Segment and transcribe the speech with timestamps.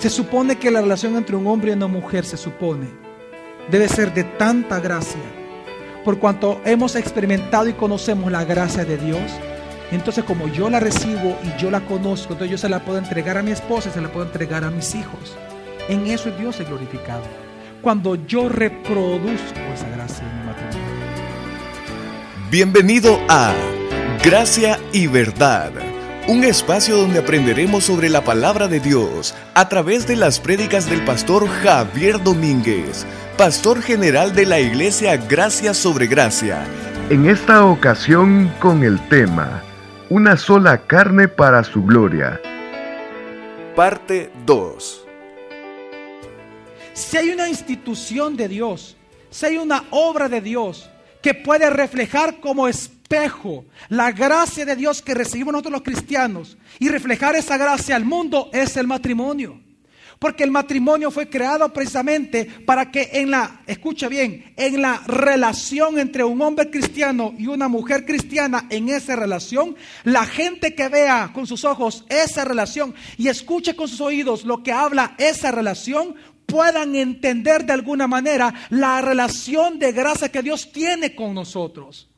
[0.00, 2.88] Se supone que la relación entre un hombre y una mujer se supone
[3.70, 5.20] debe ser de tanta gracia,
[6.06, 9.20] por cuanto hemos experimentado y conocemos la gracia de Dios.
[9.92, 13.36] Entonces como yo la recibo y yo la conozco, entonces yo se la puedo entregar
[13.36, 15.36] a mi esposa y se la puedo entregar a mis hijos.
[15.90, 17.24] En eso Dios es glorificado.
[17.82, 20.80] Cuando yo reproduzco esa gracia en mi matrimonio.
[22.50, 23.52] Bienvenido a
[24.24, 25.72] Gracia y Verdad,
[26.28, 31.04] un espacio donde aprenderemos sobre la palabra de Dios a través de las prédicas del
[31.04, 33.06] pastor Javier Domínguez,
[33.36, 36.64] pastor general de la iglesia Gracia sobre Gracia.
[37.08, 39.62] En esta ocasión con el tema,
[40.08, 42.40] Una sola carne para su gloria.
[43.76, 45.06] Parte 2.
[46.92, 48.96] Si hay una institución de Dios,
[49.30, 50.90] si hay una obra de Dios
[51.22, 52.66] que puede reflejar como
[53.10, 58.04] espejo la gracia de Dios que recibimos nosotros los cristianos y reflejar esa gracia al
[58.04, 59.60] mundo, es el matrimonio.
[60.20, 65.98] Porque el matrimonio fue creado precisamente para que en la, escucha bien, en la relación
[65.98, 71.30] entre un hombre cristiano y una mujer cristiana, en esa relación, la gente que vea
[71.34, 76.14] con sus ojos esa relación y escuche con sus oídos lo que habla esa relación,
[76.46, 82.09] puedan entender de alguna manera la relación de gracia que Dios tiene con nosotros.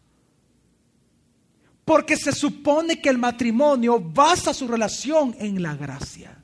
[1.84, 6.42] Porque se supone que el matrimonio basa su relación en la gracia.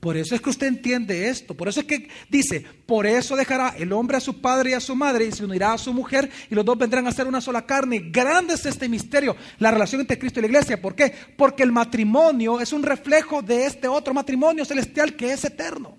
[0.00, 1.56] Por eso es que usted entiende esto.
[1.56, 4.80] Por eso es que dice, por eso dejará el hombre a su padre y a
[4.80, 7.40] su madre y se unirá a su mujer y los dos vendrán a ser una
[7.40, 8.10] sola carne.
[8.10, 10.80] Grande es este misterio, la relación entre Cristo y la iglesia.
[10.80, 11.12] ¿Por qué?
[11.36, 15.98] Porque el matrimonio es un reflejo de este otro matrimonio celestial que es eterno.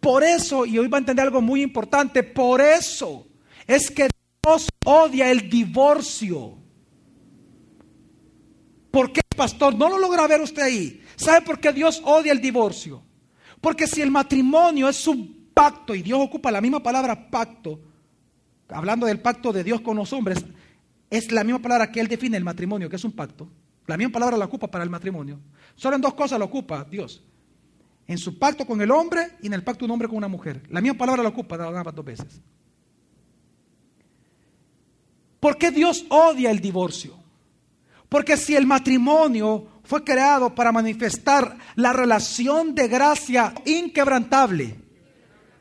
[0.00, 3.28] Por eso, y hoy va a entender algo muy importante, por eso
[3.68, 4.08] es que
[4.44, 6.61] Dios odia el divorcio.
[8.92, 9.74] ¿Por qué, pastor?
[9.74, 11.02] No lo logra ver usted ahí.
[11.16, 13.02] ¿Sabe por qué Dios odia el divorcio?
[13.60, 17.80] Porque si el matrimonio es un pacto, y Dios ocupa la misma palabra pacto,
[18.68, 20.44] hablando del pacto de Dios con los hombres,
[21.08, 23.48] es la misma palabra que Él define el matrimonio, que es un pacto.
[23.86, 25.40] La misma palabra la ocupa para el matrimonio.
[25.74, 27.22] Solo en dos cosas lo ocupa Dios.
[28.06, 30.28] En su pacto con el hombre y en el pacto de un hombre con una
[30.28, 30.62] mujer.
[30.68, 32.42] La misma palabra la ocupa dos veces.
[35.40, 37.21] ¿Por qué Dios odia el divorcio?
[38.12, 44.76] Porque si el matrimonio fue creado para manifestar la relación de gracia inquebrantable,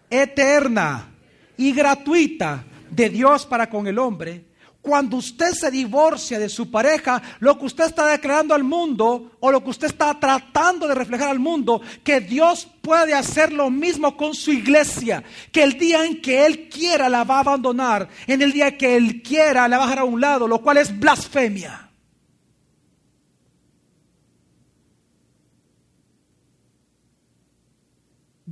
[0.09, 1.13] eterna
[1.55, 4.47] y gratuita de Dios para con el hombre,
[4.81, 9.49] cuando usted se divorcia de su pareja, lo que usted está declarando al mundo o
[9.49, 14.17] lo que usted está tratando de reflejar al mundo, que Dios puede hacer lo mismo
[14.17, 15.23] con su iglesia,
[15.53, 18.97] que el día en que Él quiera la va a abandonar, en el día que
[18.97, 21.90] Él quiera la va a dejar a un lado, lo cual es blasfemia.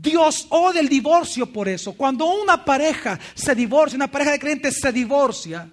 [0.01, 1.93] Dios odia el divorcio por eso.
[1.93, 5.69] Cuando una pareja se divorcia, una pareja de creyentes se divorcia,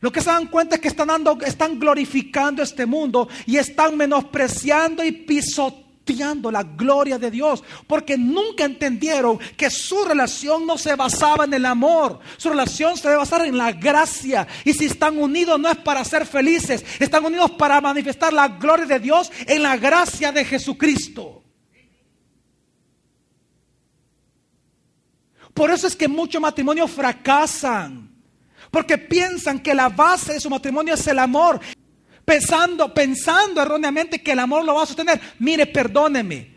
[0.00, 3.96] lo que se dan cuenta es que están, dando, están glorificando este mundo y están
[3.96, 10.94] menospreciando y pisoteando la gloria de Dios, porque nunca entendieron que su relación no se
[10.94, 14.46] basaba en el amor, su relación se debe basar en la gracia.
[14.64, 18.86] Y si están unidos no es para ser felices, están unidos para manifestar la gloria
[18.86, 21.42] de Dios en la gracia de Jesucristo.
[25.54, 28.10] Por eso es que muchos matrimonios fracasan.
[28.70, 31.60] Porque piensan que la base de su matrimonio es el amor.
[32.24, 35.20] Pensando, pensando erróneamente que el amor lo va a sostener.
[35.38, 36.54] Mire, perdóneme.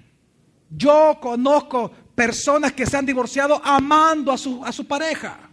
[0.70, 5.50] Yo conozco personas que se han divorciado amando a su, a su pareja.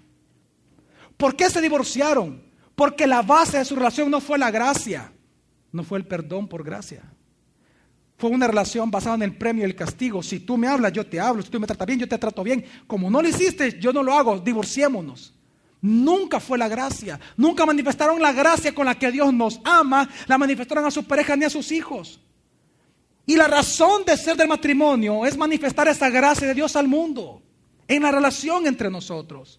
[1.17, 2.43] ¿Por qué se divorciaron?
[2.75, 5.13] Porque la base de su relación no fue la gracia,
[5.73, 7.03] no fue el perdón por gracia.
[8.21, 10.23] Fue una relación basada en el premio y el castigo.
[10.23, 11.41] Si tú me hablas, yo te hablo.
[11.43, 12.63] Si tú me tratas bien, yo te trato bien.
[12.87, 14.39] Como no lo hiciste, yo no lo hago.
[14.39, 15.33] Divorciémonos.
[15.81, 17.19] Nunca fue la gracia.
[17.39, 20.07] Nunca manifestaron la gracia con la que Dios nos ama.
[20.27, 22.21] La manifestaron a su pareja ni a sus hijos.
[23.25, 27.41] Y la razón de ser del matrimonio es manifestar esa gracia de Dios al mundo.
[27.89, 29.59] En la relación entre nosotros.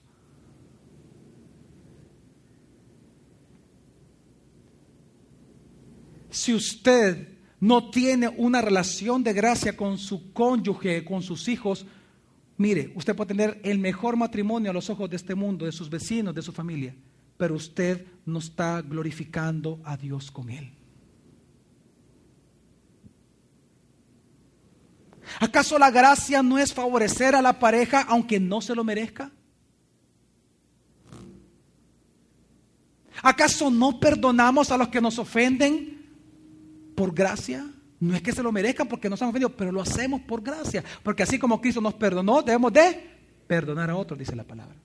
[6.29, 7.30] Si usted
[7.61, 11.85] no tiene una relación de gracia con su cónyuge, con sus hijos,
[12.57, 15.87] mire, usted puede tener el mejor matrimonio a los ojos de este mundo, de sus
[15.87, 16.95] vecinos, de su familia,
[17.37, 20.73] pero usted no está glorificando a Dios con él.
[25.39, 29.31] ¿Acaso la gracia no es favorecer a la pareja aunque no se lo merezca?
[33.21, 36.00] ¿Acaso no perdonamos a los que nos ofenden
[37.01, 37.65] por gracia?
[37.99, 40.83] No es que se lo merezcan porque nos han ofendido, pero lo hacemos por gracia.
[41.01, 43.09] Porque así como Cristo nos perdonó, debemos de
[43.47, 44.75] perdonar a otros, dice la palabra.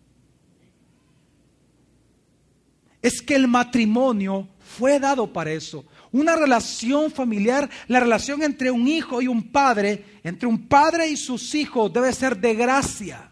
[3.03, 5.85] Es que el matrimonio fue dado para eso.
[6.11, 11.19] Una relación familiar, la relación entre un hijo y un padre, entre un padre y
[11.19, 13.31] sus hijos, debe ser de gracia.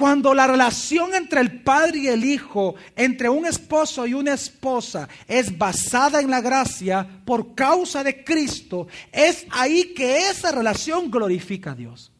[0.00, 5.06] Cuando la relación entre el padre y el hijo, entre un esposo y una esposa,
[5.28, 11.72] es basada en la gracia por causa de Cristo, es ahí que esa relación glorifica
[11.72, 12.10] a Dios.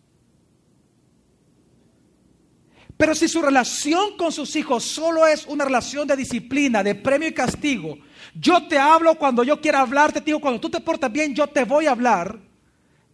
[2.99, 7.31] Pero si su relación con sus hijos solo es una relación de disciplina, de premio
[7.31, 7.97] y castigo,
[8.35, 11.47] yo te hablo cuando yo quiera hablar, te digo, cuando tú te portas bien, yo
[11.47, 12.41] te voy a hablar,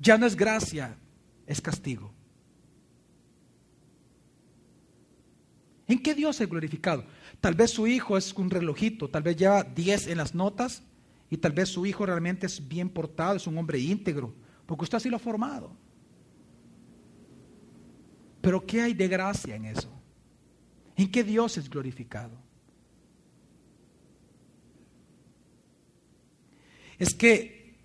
[0.01, 0.97] ya no es gracia,
[1.47, 2.16] es castigo.
[5.89, 7.05] ¿En qué Dios es glorificado?
[7.41, 10.83] Tal vez su hijo es un relojito, tal vez lleva 10 en las notas
[11.31, 14.35] y tal vez su hijo realmente es bien portado, es un hombre íntegro,
[14.67, 15.77] porque usted así lo ha formado.
[18.41, 19.91] Pero ¿qué hay de gracia en eso?
[20.97, 22.37] ¿En qué Dios es glorificado?
[26.99, 27.77] Es que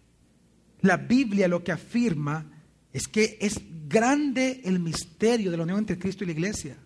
[0.82, 2.46] la Biblia lo que afirma
[2.94, 6.78] es que es grande el misterio de la unión entre Cristo y la iglesia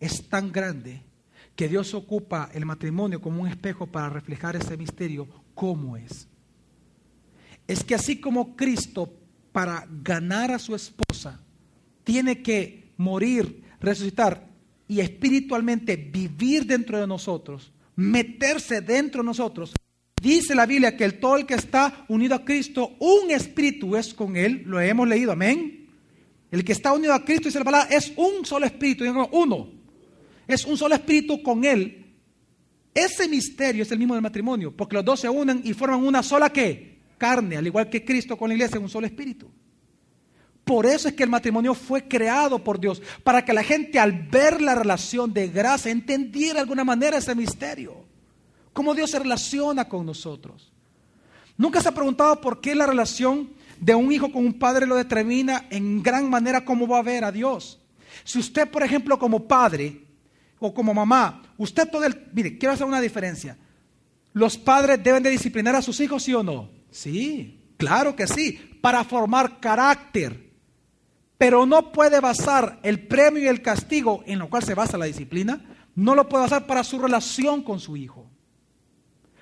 [0.00, 1.02] es tan grande
[1.58, 6.28] que Dios ocupa el matrimonio como un espejo para reflejar ese misterio como es.
[7.66, 9.12] Es que así como Cristo
[9.50, 11.40] para ganar a su esposa
[12.04, 14.48] tiene que morir, resucitar
[14.86, 19.74] y espiritualmente vivir dentro de nosotros, meterse dentro de nosotros,
[20.22, 24.14] dice la Biblia que el todo el que está unido a Cristo, un espíritu es
[24.14, 25.88] con él, lo hemos leído, amén.
[26.52, 29.77] El que está unido a Cristo, dice la palabra, es un solo espíritu, uno
[30.48, 32.06] es un solo espíritu con Él.
[32.94, 36.22] Ese misterio es el mismo del matrimonio, porque los dos se unen y forman una
[36.22, 36.98] sola ¿qué?
[37.18, 39.50] carne, al igual que Cristo con la iglesia, un solo espíritu.
[40.64, 44.12] Por eso es que el matrimonio fue creado por Dios, para que la gente al
[44.12, 48.04] ver la relación de gracia entendiera de alguna manera ese misterio,
[48.72, 50.72] cómo Dios se relaciona con nosotros.
[51.56, 54.96] Nunca se ha preguntado por qué la relación de un hijo con un padre lo
[54.96, 57.80] determina en gran manera cómo va a ver a Dios.
[58.24, 60.07] Si usted, por ejemplo, como padre,
[60.60, 62.28] o como mamá, usted todo el...
[62.32, 63.56] Mire, quiero hacer una diferencia.
[64.32, 66.70] ¿Los padres deben de disciplinar a sus hijos, sí o no?
[66.90, 70.48] Sí, claro que sí, para formar carácter.
[71.36, 75.06] Pero no puede basar el premio y el castigo en lo cual se basa la
[75.06, 75.64] disciplina,
[75.94, 78.28] no lo puede basar para su relación con su hijo.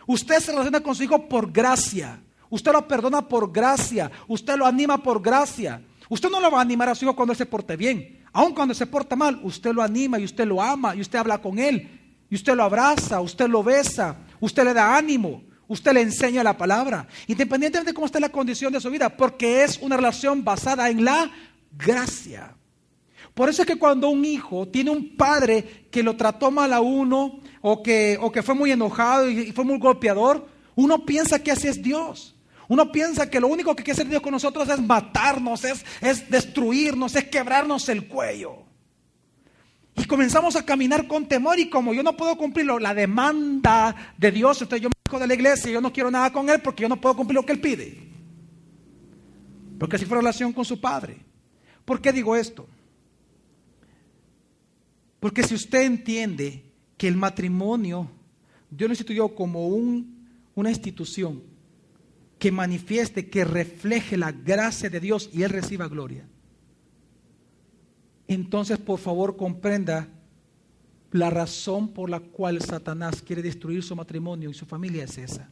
[0.06, 2.22] Usted se relaciona con su hijo por gracia.
[2.48, 4.10] Usted lo perdona por gracia.
[4.28, 5.82] Usted lo anima por gracia.
[6.08, 8.24] Usted no lo va a animar a su hijo cuando él se porte bien.
[8.36, 11.38] Aun cuando se porta mal, usted lo anima y usted lo ama y usted habla
[11.38, 11.88] con él.
[12.28, 16.54] Y usted lo abraza, usted lo besa, usted le da ánimo, usted le enseña la
[16.54, 17.08] palabra.
[17.28, 21.02] Independientemente de cómo esté la condición de su vida, porque es una relación basada en
[21.02, 21.30] la
[21.78, 22.54] gracia.
[23.32, 26.82] Por eso es que cuando un hijo tiene un padre que lo trató mal a
[26.82, 31.52] uno o que, o que fue muy enojado y fue muy golpeador, uno piensa que
[31.52, 32.35] así es Dios.
[32.68, 36.28] Uno piensa que lo único que quiere hacer Dios con nosotros es matarnos, es, es
[36.28, 38.64] destruirnos, es quebrarnos el cuello.
[39.96, 44.30] Y comenzamos a caminar con temor y como yo no puedo cumplir la demanda de
[44.30, 46.60] Dios, entonces yo me dejo de la iglesia y yo no quiero nada con Él
[46.60, 47.98] porque yo no puedo cumplir lo que Él pide.
[49.78, 51.18] Porque así fue relación con su Padre.
[51.84, 52.66] ¿Por qué digo esto?
[55.20, 56.64] Porque si usted entiende
[56.98, 58.10] que el matrimonio,
[58.70, 61.42] Dios lo instituyó como un, una institución,
[62.46, 66.28] que manifieste, que refleje la gracia de Dios y Él reciba gloria.
[68.28, 70.06] Entonces, por favor, comprenda
[71.10, 75.50] la razón por la cual Satanás quiere destruir su matrimonio y su familia es esa.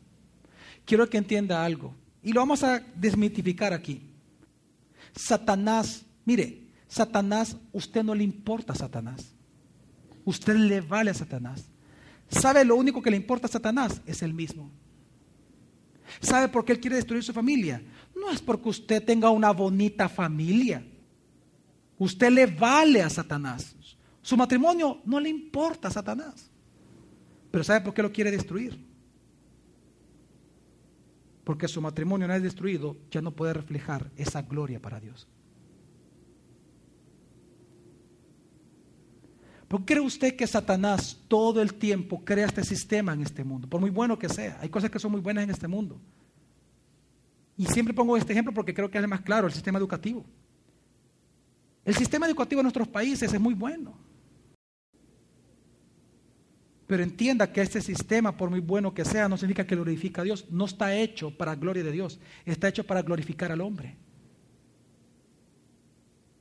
[0.84, 1.96] Quiero que entienda algo.
[2.22, 4.00] Y lo vamos a desmitificar aquí.
[5.16, 9.34] Satanás, mire, Satanás, usted no le importa a Satanás.
[10.24, 11.64] Usted le vale a Satanás.
[12.28, 14.00] ¿Sabe lo único que le importa a Satanás?
[14.06, 14.70] Es el mismo.
[16.20, 17.82] ¿Sabe por qué Él quiere destruir su familia?
[18.14, 20.84] No es porque usted tenga una bonita familia.
[21.98, 23.74] Usted le vale a Satanás.
[24.22, 26.50] Su matrimonio no le importa a Satanás.
[27.50, 28.84] Pero ¿sabe por qué lo quiere destruir?
[31.44, 35.28] Porque su matrimonio no es destruido, ya no puede reflejar esa gloria para Dios.
[39.74, 43.68] ¿Por qué cree usted que Satanás todo el tiempo crea este sistema en este mundo?
[43.68, 44.56] Por muy bueno que sea.
[44.60, 46.00] Hay cosas que son muy buenas en este mundo.
[47.56, 50.24] Y siempre pongo este ejemplo porque creo que es el más claro, el sistema educativo.
[51.84, 53.98] El sistema educativo en nuestros países es muy bueno.
[56.86, 60.24] Pero entienda que este sistema, por muy bueno que sea, no significa que glorifica a
[60.24, 60.46] Dios.
[60.50, 62.20] No está hecho para gloria de Dios.
[62.44, 63.96] Está hecho para glorificar al hombre.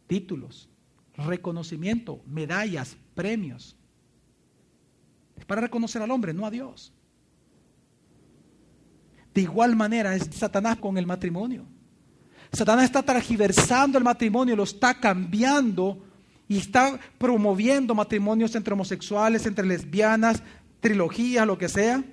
[0.05, 0.69] Títulos,
[1.15, 3.75] reconocimiento, medallas, premios.
[5.37, 6.93] Es para reconocer al hombre, no a Dios.
[9.33, 11.65] De igual manera es Satanás con el matrimonio.
[12.51, 16.03] Satanás está transgiversando el matrimonio, lo está cambiando
[16.47, 20.43] y está promoviendo matrimonios entre homosexuales, entre lesbianas,
[20.79, 22.03] trilogías, lo que sea.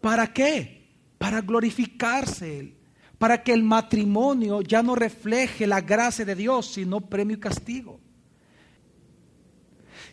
[0.00, 0.88] ¿Para qué?
[1.18, 2.75] Para glorificarse él,
[3.18, 7.98] para que el matrimonio ya no refleje la gracia de Dios, sino premio y castigo.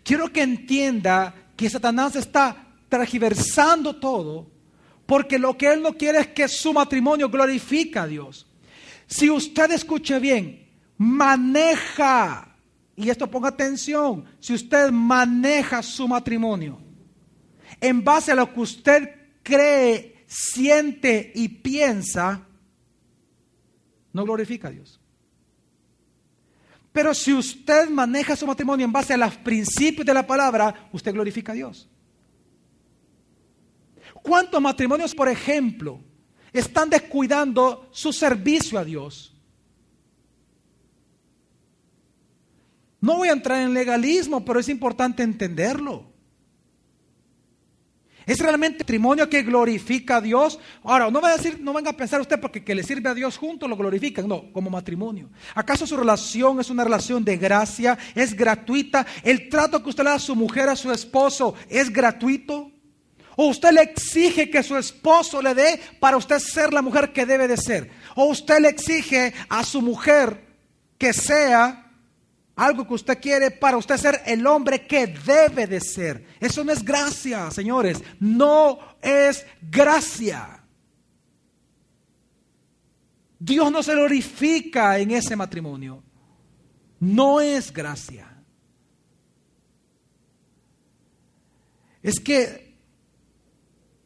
[0.04, 4.48] Quiero que entienda que Satanás está transgiversando todo,
[5.06, 8.48] porque lo que él no quiere es que su matrimonio glorifique a Dios.
[9.08, 12.56] Si usted escuche bien, maneja,
[12.96, 16.80] y esto ponga atención, si usted maneja su matrimonio
[17.82, 19.10] en base a lo que usted
[19.42, 22.48] cree, siente y piensa,
[24.14, 25.00] no glorifica a Dios.
[26.92, 31.12] Pero si usted maneja su matrimonio en base a los principios de la palabra, usted
[31.12, 31.90] glorifica a Dios.
[34.22, 36.00] ¿Cuántos matrimonios, por ejemplo,
[36.54, 39.36] están descuidando su servicio a Dios?
[43.02, 46.13] No voy a entrar en legalismo, pero es importante entenderlo.
[48.26, 50.60] ¿Es realmente matrimonio que glorifica a Dios?
[50.84, 53.14] Ahora, no, va a decir, no venga a pensar usted porque que le sirve a
[53.14, 54.28] Dios juntos lo glorifican.
[54.28, 55.30] No, como matrimonio.
[55.56, 57.98] ¿Acaso su relación es una relación de gracia?
[58.16, 59.06] ¿Es gratuita?
[59.24, 62.72] ¿El trato que usted le da a su mujer, a su esposo, es gratuito?
[63.36, 67.26] ¿O usted le exige que su esposo le dé para usted ser la mujer que
[67.26, 67.90] debe de ser?
[68.16, 70.46] ¿O usted le exige a su mujer
[70.98, 71.83] que sea
[72.56, 76.26] algo que usted quiere para usted ser el hombre que debe de ser.
[76.40, 78.04] Eso no es gracia, señores.
[78.20, 80.64] No es gracia.
[83.40, 86.04] Dios no se glorifica en ese matrimonio.
[87.00, 88.30] No es gracia.
[92.02, 92.78] Es que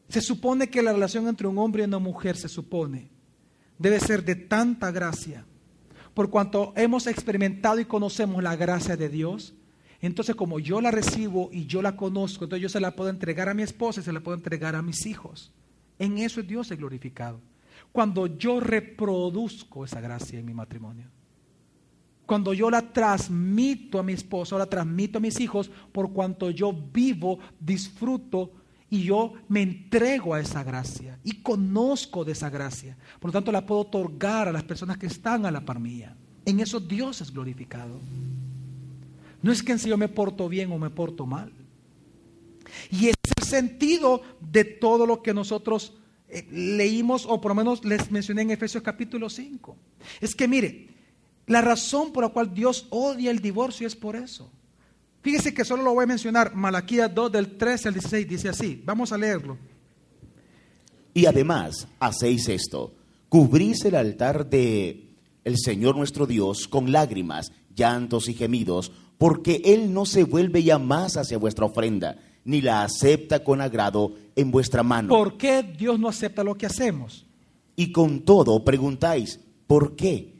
[0.07, 3.09] se supone que la relación entre un hombre y una mujer se supone
[3.77, 5.45] debe ser de tanta gracia
[6.17, 9.53] por cuanto hemos experimentado y conocemos la gracia de Dios,
[10.01, 13.49] entonces como yo la recibo y yo la conozco, entonces yo se la puedo entregar
[13.49, 15.51] a mi esposa y se la puedo entregar a mis hijos.
[15.99, 17.39] En eso es Dios el glorificado.
[17.91, 21.05] Cuando yo reproduzco esa gracia en mi matrimonio.
[22.25, 26.73] Cuando yo la transmito a mi esposa, la transmito a mis hijos, por cuanto yo
[26.73, 28.53] vivo, disfruto
[28.89, 32.97] y yo me entrego a esa gracia y conozco de esa gracia.
[33.19, 36.15] Por lo tanto, la puedo otorgar a las personas que están a la par mía.
[36.45, 37.99] En eso Dios es glorificado.
[39.41, 41.51] No es que en sí yo me porto bien o me porto mal.
[42.89, 45.93] Y es el sentido de todo lo que nosotros
[46.29, 49.77] eh, leímos, o por lo menos les mencioné en Efesios capítulo 5.
[50.21, 50.89] Es que mire,
[51.45, 54.51] la razón por la cual Dios odia el divorcio es por eso.
[55.27, 56.55] Fíjese que solo lo voy a mencionar.
[56.55, 58.81] Malaquías 2 del 13 al 16 dice así.
[58.85, 59.57] Vamos a leerlo.
[61.13, 62.93] Y además hacéis esto,
[63.27, 65.09] cubrís el altar de
[65.43, 70.79] el Señor nuestro Dios con lágrimas, llantos y gemidos, porque Él no se vuelve ya
[70.79, 72.15] más hacia vuestra ofrenda,
[72.45, 75.09] ni la acepta con agrado en vuestra mano.
[75.09, 77.25] ¿Por qué Dios no acepta lo que hacemos?
[77.75, 80.36] Y con todo preguntáis, ¿por qué?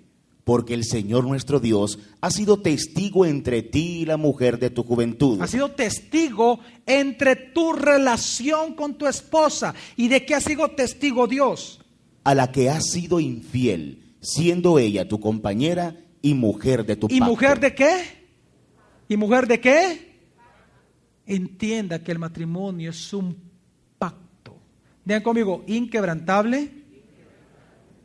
[0.48, 4.84] Porque el Señor nuestro Dios ha sido testigo entre ti y la mujer de tu
[4.84, 5.42] juventud.
[5.42, 9.76] Ha sido testigo entre tu relación con tu esposa.
[9.98, 11.82] ¿Y de qué ha sido testigo Dios?
[12.24, 17.20] A la que has sido infiel, siendo ella tu compañera y mujer de tu ¿Y
[17.20, 18.04] mujer de qué?
[19.10, 20.22] ¿Y mujer de qué?
[21.26, 23.36] Entienda que el matrimonio es un
[24.00, 24.58] pacto.
[25.04, 26.72] Vean conmigo, inquebrantable,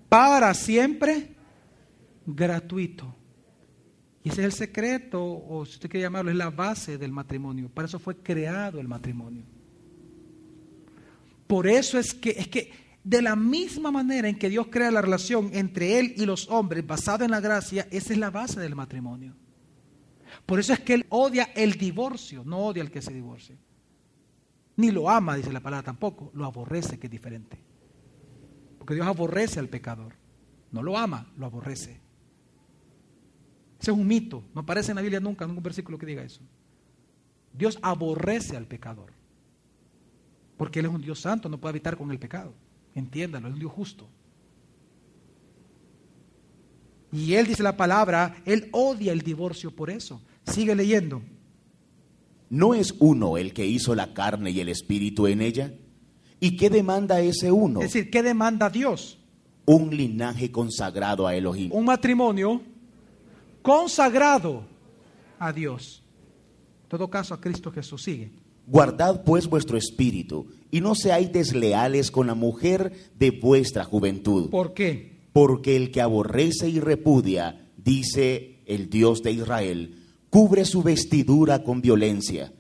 [0.09, 1.37] para siempre
[2.27, 3.15] gratuito.
[4.25, 7.69] Y ese es el secreto, o si usted quiere llamarlo, es la base del matrimonio.
[7.69, 9.45] Para eso fue creado el matrimonio.
[11.47, 12.73] Por eso es que, es que
[13.05, 16.87] de la misma manera en que Dios crea la relación entre Él y los hombres
[16.87, 19.35] basada en la gracia, esa es la base del matrimonio.
[20.47, 23.59] Por eso es que Él odia el divorcio, no odia al que se divorcie.
[24.77, 27.59] Ni lo ama, dice la palabra tampoco, lo aborrece, que es diferente.
[28.79, 30.15] Porque Dios aborrece al pecador.
[30.71, 32.01] No lo ama, lo aborrece.
[33.83, 34.45] Ese es un mito.
[34.55, 36.41] No aparece en la Biblia nunca, ningún versículo que diga eso.
[37.53, 39.13] Dios aborrece al pecador.
[40.57, 42.55] Porque Él es un Dios santo, no puede habitar con el pecado.
[42.95, 44.09] Entiéndalo, es un Dios justo.
[47.11, 50.23] Y Él dice la palabra, Él odia el divorcio por eso.
[50.47, 51.21] Sigue leyendo.
[52.51, 55.75] ¿No es uno el que hizo la carne y el espíritu en ella?
[56.39, 57.81] ¿Y qué demanda ese uno?
[57.81, 59.19] Es decir, ¿qué demanda Dios?
[59.67, 61.73] Un linaje consagrado a Elohim.
[61.73, 62.63] Un matrimonio
[63.63, 64.65] consagrado
[65.39, 66.03] a Dios.
[66.85, 68.31] En todo caso, a Cristo Jesús sigue.
[68.67, 74.51] Guardad pues vuestro espíritu y no seáis desleales con la mujer de vuestra juventud.
[74.51, 75.21] ¿Por qué?
[75.33, 79.99] Porque el que aborrece y repudia, dice el Dios de Israel,
[80.31, 82.53] cubre su vestidura con violencia.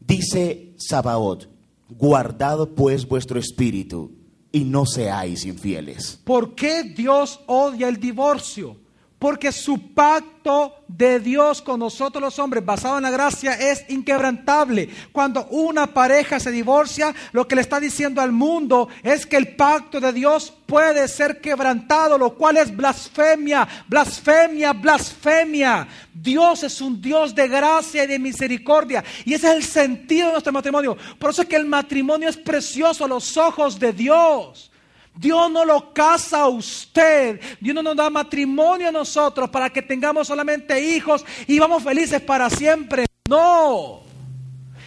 [0.00, 1.48] Dice Sabaoth,
[1.88, 4.12] guardad pues vuestro espíritu
[4.50, 6.20] y no seáis infieles.
[6.24, 8.83] ¿Por qué Dios odia el divorcio?
[9.24, 14.90] Porque su pacto de Dios con nosotros los hombres, basado en la gracia, es inquebrantable.
[15.12, 19.56] Cuando una pareja se divorcia, lo que le está diciendo al mundo es que el
[19.56, 25.88] pacto de Dios puede ser quebrantado, lo cual es blasfemia, blasfemia, blasfemia.
[26.12, 29.02] Dios es un Dios de gracia y de misericordia.
[29.24, 30.98] Y ese es el sentido de nuestro matrimonio.
[31.18, 34.70] Por eso es que el matrimonio es precioso a los ojos de Dios.
[35.16, 37.40] Dios no lo casa a usted.
[37.60, 42.20] Dios no nos da matrimonio a nosotros para que tengamos solamente hijos y vamos felices
[42.20, 43.06] para siempre.
[43.28, 44.02] No.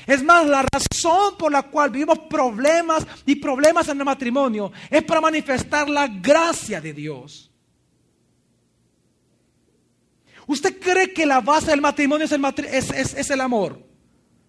[0.06, 5.04] Es más, la razón por la cual vivimos problemas y problemas en el matrimonio es
[5.04, 7.52] para manifestar la gracia de Dios.
[10.48, 12.46] ¿Usted cree que la base del matrimonio es el,
[12.94, 13.86] es, el amor?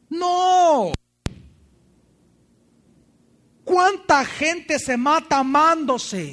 [0.08, 0.92] No.
[3.68, 6.32] ¿Cuánta gente se mata amándose?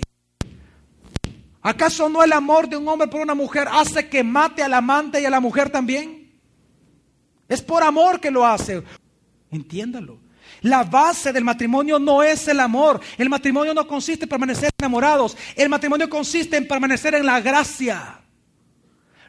[1.61, 5.19] ¿Acaso no el amor de un hombre por una mujer hace que mate al amante
[5.19, 6.33] y a la mujer también?
[7.49, 8.81] Es por amor que lo hace.
[9.51, 10.17] Entiéndalo.
[10.61, 13.01] La base del matrimonio no es el amor.
[13.17, 15.35] El matrimonio no consiste en permanecer enamorados.
[15.57, 18.21] El matrimonio consiste en permanecer en la gracia.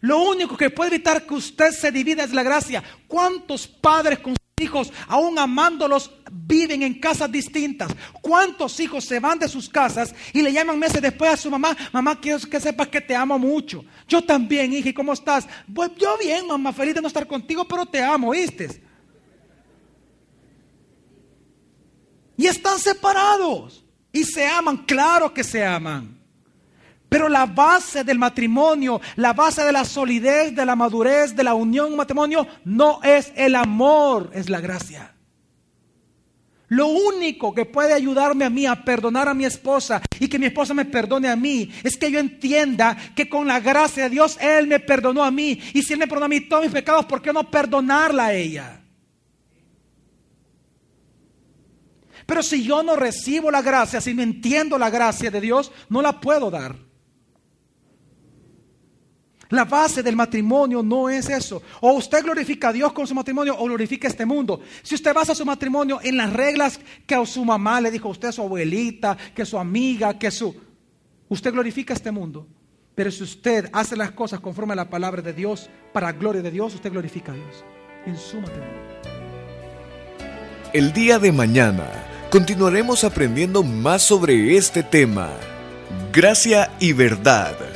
[0.00, 2.84] Lo único que puede evitar que usted se divida es la gracia.
[3.08, 6.10] ¿Cuántos padres con hijos, aún amándolos,
[6.56, 7.90] viven en casas distintas.
[8.22, 11.76] ¿Cuántos hijos se van de sus casas y le llaman meses después a su mamá?
[11.92, 13.84] Mamá, quiero que sepas que te amo mucho.
[14.08, 15.46] Yo también, hija, ¿y cómo estás?
[15.74, 18.82] Pues yo bien, mamá, feliz de no estar contigo, pero te amo, ¿oíste?
[22.38, 23.84] Y están separados.
[24.12, 26.18] Y se aman, claro que se aman.
[27.08, 31.54] Pero la base del matrimonio, la base de la solidez, de la madurez, de la
[31.54, 35.15] unión matrimonio, no es el amor, es la gracia.
[36.68, 40.46] Lo único que puede ayudarme a mí a perdonar a mi esposa y que mi
[40.46, 44.36] esposa me perdone a mí es que yo entienda que con la gracia de Dios
[44.40, 45.60] Él me perdonó a mí.
[45.74, 48.34] Y si Él me perdonó a mí todos mis pecados, ¿por qué no perdonarla a
[48.34, 48.80] ella?
[52.26, 56.02] Pero si yo no recibo la gracia, si no entiendo la gracia de Dios, no
[56.02, 56.74] la puedo dar.
[59.50, 61.62] La base del matrimonio no es eso.
[61.80, 64.60] O usted glorifica a Dios con su matrimonio o glorifica este mundo.
[64.82, 68.12] Si usted basa su matrimonio en las reglas que a su mamá le dijo a
[68.12, 70.54] usted, su abuelita, que su amiga, que su...
[71.28, 72.46] Usted glorifica este mundo.
[72.94, 76.50] Pero si usted hace las cosas conforme a la palabra de Dios, para gloria de
[76.50, 77.64] Dios, usted glorifica a Dios
[78.06, 78.74] en su matrimonio.
[80.72, 81.86] El día de mañana
[82.30, 85.30] continuaremos aprendiendo más sobre este tema.
[86.12, 87.75] Gracia y verdad